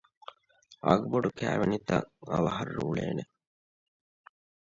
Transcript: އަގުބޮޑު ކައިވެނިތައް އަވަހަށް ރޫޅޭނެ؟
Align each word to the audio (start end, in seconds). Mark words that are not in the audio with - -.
އަގުބޮޑު 0.85 1.29
ކައިވެނިތައް 1.39 2.07
އަވަހަށް 2.29 2.73
ރޫޅޭނެ؟ 2.75 3.23